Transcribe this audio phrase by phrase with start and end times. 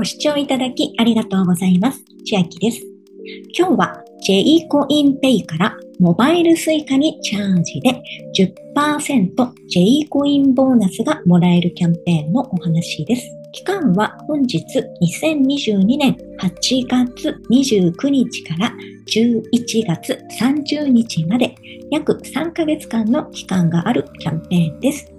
[0.00, 2.02] ご視聴いただきありがとうございます。
[2.24, 2.80] 千秋です。
[3.54, 8.00] 今日は J コインペイからモバイル Suica にチャージで
[8.34, 13.28] 10%J コインボーナスがもらえるキャンペーンのお話です。
[13.52, 14.64] 期間は本日
[15.02, 18.72] 2022年8月29日から
[19.06, 21.54] 11月30日まで
[21.90, 25.12] 約3ヶ月間の期間があるキャンペーンです。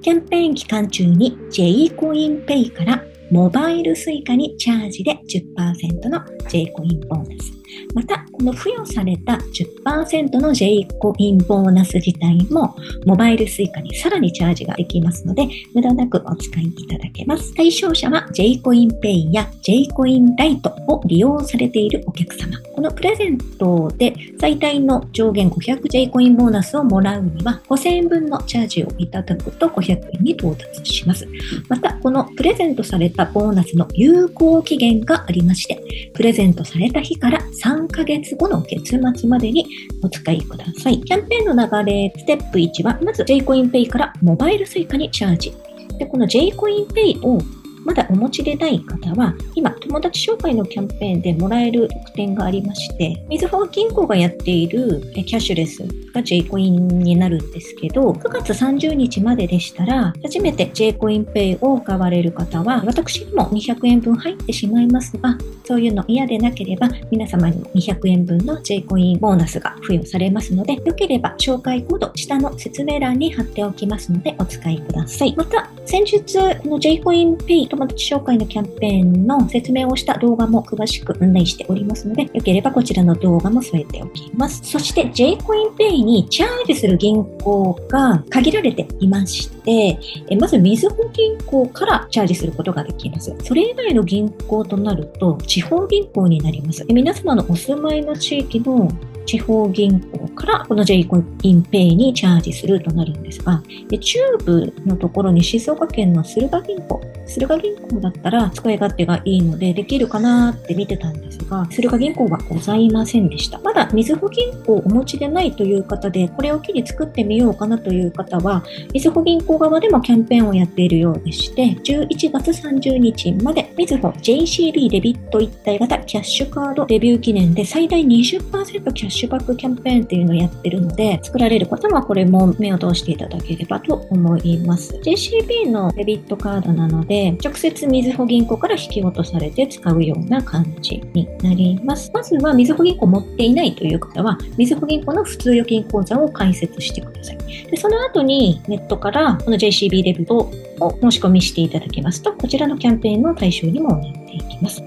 [0.00, 7.52] キャンペーン期間中に J コインペイからモバイルスイカにチャージで10%の J コインボーナス。
[7.94, 9.38] また、この付与された
[9.84, 12.74] 10%の J コインボーナス自体も、
[13.04, 17.54] モバイルスイカにさらにチャージができますので、無駄なくお使いいただけます。
[17.54, 22.58] 対象者は J コインペイや J コインライトを利用されているお客様。
[22.78, 31.26] このプレゼントで最大の上限 500J コインボーナスをもらうには、5000円分のチャージをいただくと500円に到達します。
[31.68, 35.82] また、このプレゼントされたボーナスの有効期限がありまして、
[36.14, 39.66] プレゼントされた日から3ヶ月後の月末までに
[40.04, 41.00] お使いください。
[41.00, 45.52] キャンペーンの流れ、ステップ1は、まず J コインペイからモバイル Suica にチャージ。
[45.98, 47.40] で、この J コインペイを
[47.88, 75.34] まだお持ちでない方は、今、友達紹介のキャンペーンでもらえる特典がありまして、みずほ銀行がやっているキャッシュレスが J コインになるんですけど、9月30日まででしたら、初めて J コインペイを買われる方は、私にも200円分入ってしまいますが、そういうの嫌でなければ、皆様にも200円分の J コインボーナスが付与されますので、よければ紹介コード、下の説明欄に貼っておきますので、お使いください。
[75.36, 84.62] また、先日、この J コインペイ友達紹介のキャンペーンの説明をした動画も詳しく案内しておりますので、よければこちらの動画も添えておきます。
[84.64, 89.98] そして J コインペイにチャージする銀行が限られていまして、
[90.36, 93.36] まずみずほ銀行からチャージすることができます。
[93.42, 96.84] それ以外の銀行となると、地方銀行になります。
[96.84, 98.88] 皆様のお住まいの地域の
[99.26, 113.58] 地方銀行からこの J コインペイにチャージするとなるんですが、で中部のところに静岡県の駿河銀行、駿河銀行だったら使い勝手がいいのでできるかなって見てたんですが、駿河銀行はございませんでした。
[113.60, 134.94] まだみずほ銀行をお持ちでないという方で、これを機に作ってみようかなという方は、みずほ銀行側でもキャンペーンをやっているようでして、11月30日までみずほ JCB デビット一体型キャッシュカードデビュー記念で最大20%キャッシュバックキャンペーンっていうをやってるので、作られる方はこれも目を通していただければと思います。
[135.04, 142.10] JCB のデビットカードなので、直接みずほ銀行から引き落とされて使うような感じになります。
[142.12, 147.38] まずはみずほ銀行持っていないという方は、みずほ銀行の普通預金口座を開設してください。
[147.70, 150.50] でその後にネットからこの JCB デビット
[150.80, 154.82] を申し込みしていただきますと、こちらのキャンペーンの対象にもなっていきます。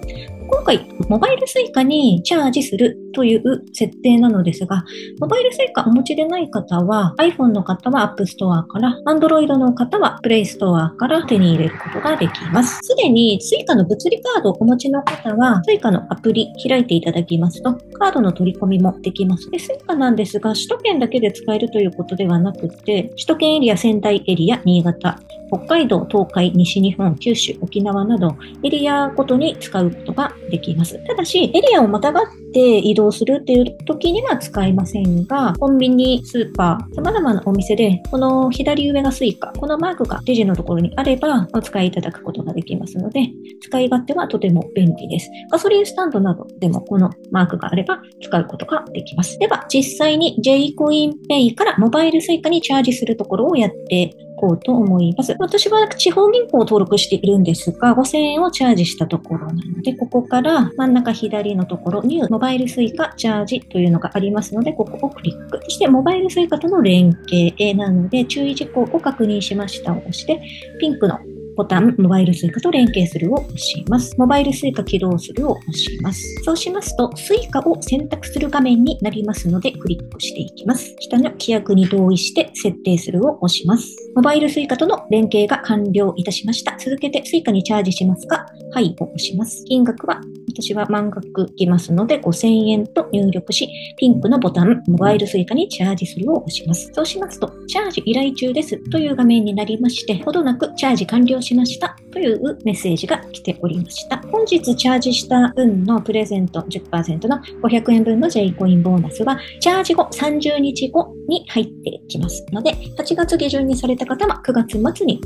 [0.51, 4.83] 今回、モバイル Suica にチャージするという設定なのですが、
[5.21, 12.79] モバイル Suica お持ちでない方は、iPhone の方は App Store から、Android の方は Play Store から手に入れることができます。
[12.83, 19.49] すでに Suica の物理カードをお持ちの方は、Suica のアプリ開いていただきますと、カードの取り込みもできます。
[19.49, 25.17] で、Suica なんですが、首都圏だけで使えるということではなくて、首都圏エリア、仙台エリア、新潟、
[25.51, 30.97] 北海道、東海、西日本、九州、沖縄など、エリアごとに使うことができます。
[31.05, 43.27] ただし、エリアをまたがって移動するっていう時には使えませんが、コンビニ、スーパー、様々なお店で、この左上がスイカ、このマークがレジのところにあれば、お使いいただくことができますので、
[43.61, 45.29] 使い勝手はとても便利です。
[45.51, 49.37] ガソリンスタンドなどでもこのマークがあれば使うことができます。
[49.37, 55.35] では、実際に J コインペイからモバイルスイカにチャージするところをやってこうと思います。
[55.37, 65.59] 私は地方銀行を登録しているんですが、5000円をチャージしたところなので、ここから真ん中左のところニューモバイル suica チャージというのがありますので、ここをクリック。
[65.63, 70.41] そしてモバイル suica との連携なので、注意事項を確認しましたを押して、
[70.79, 71.19] ピンクの
[71.55, 74.15] ボタン、モバイル Suica と連携するを押します。
[74.17, 76.23] モバイル Suica 起動するを押します。
[76.43, 80.95] そうしますと、Suica を選択する画面になりますので、クリックしていきます。
[80.99, 83.95] 下の規約に同意して設定するを押します。
[84.15, 86.75] モバイル Suica との連携が完了いたしました。
[86.79, 88.45] 続けて Suica にチャージしますか？
[88.73, 89.63] はいを押します。
[89.65, 90.21] 金額は
[90.51, 96.91] 私は満額いきますので5000円と入力し、ピンクのボタン、モバイル Suica にチャージするを押します。
[96.93, 104.17] そうしますと、チャージ依頼中ですという画面になりまして、ほどなくチャージ完了しましたというメッセージが来ておりました。
[104.31, 115.21] 本日チャージした分のプレゼント10%の500円分の J コインボーナスは、チャージ後30日後に入ってきますので、8月下旬にされた方は9月末に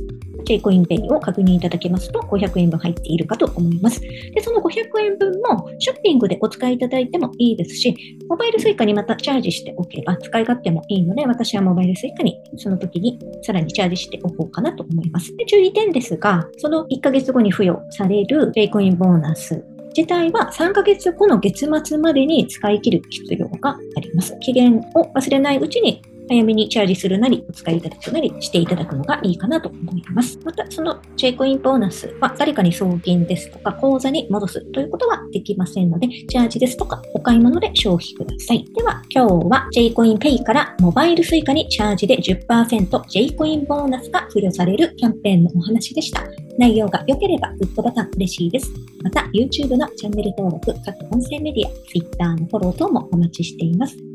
[0.45, 3.99] J コインペイを確認いただけますと500円分入っているかと思います。
[3.99, 7.95] で、その500円分もショッピングでお使いいただいてもいいですし、
[8.29, 15.35] モバイル Suica にまたチャージしておけば使い勝手もいいので、私はモバイル Suica にその時にさらにチャージしておこうかなと思います。
[15.35, 19.63] で、注意点ですが、その1ヶ月後に付与される J コインボーナス
[19.95, 24.37] 自体は3ヶ月後の月末までに使い切る必要があります。
[24.41, 30.39] 期限を忘れないうちに早めにチャージするなり、お使いいただくなりしていただくのがいいかなと思います。
[30.43, 38.65] また、そのチェイコインボーナスは誰かに送金ですとか、口座に戻すということはできませんので、チャージですとか、お買い物で消費ください。
[38.75, 46.23] では、今日は J コインペイからモバイル Suica にチャージで 10%J コインボーナスが付与されるキャンペーンのお話でした。
[46.57, 48.71] 内容が良ければグッドボタン嬉しいです。
[49.03, 54.14] また、YouTube のチャンネル登録、各音声メディア、Twitter のフォロー等もお待ちしています。